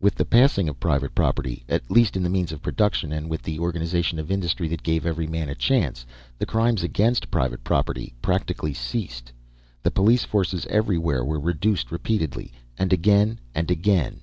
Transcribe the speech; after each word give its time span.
With 0.00 0.14
the 0.14 0.24
passing 0.24 0.70
of 0.70 0.80
private 0.80 1.14
property, 1.14 1.62
at 1.68 1.90
least 1.90 2.16
in 2.16 2.22
the 2.22 2.30
means 2.30 2.50
of 2.50 2.62
production, 2.62 3.12
and 3.12 3.28
with 3.28 3.42
the 3.42 3.58
organization 3.58 4.18
of 4.18 4.30
industry 4.30 4.68
that 4.68 4.82
gave 4.82 5.04
every 5.04 5.26
man 5.26 5.50
a 5.50 5.54
chance, 5.54 6.06
the 6.38 6.46
crimes 6.46 6.82
against 6.82 7.30
private 7.30 7.62
property 7.62 8.14
practically 8.22 8.72
ceased. 8.72 9.32
The 9.82 9.90
police 9.90 10.24
forces 10.24 10.64
everywhere 10.70 11.26
were 11.26 11.38
reduced 11.38 11.92
repeatedly 11.92 12.54
and 12.78 12.90
again 12.90 13.38
and 13.54 13.70
again. 13.70 14.20